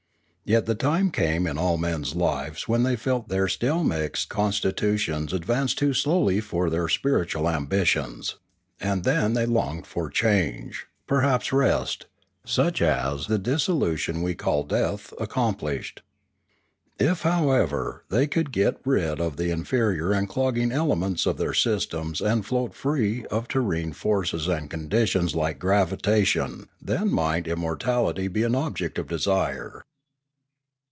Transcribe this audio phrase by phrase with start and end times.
[0.43, 5.31] Yet the time came in all men's lives when they felt their still mixed constitutions
[5.31, 8.35] advance too slowly for their spirit ual ambitions;
[8.81, 12.07] and then they longed for change, perhaps rest,
[12.45, 16.01] such as the dissolution we call death accomplished.
[16.99, 22.19] If, however, they could get rid of the inferior and clogging elements of their systems
[22.19, 28.43] and float free of terrene forces and conditions like gravita tion, then might immortality be
[28.43, 29.85] an object of desire.